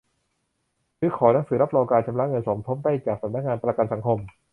[0.97, 4.19] หรือขอหนังสือรับรองการชำระเงินสมทบได้จากสำนักงานประกันสังคม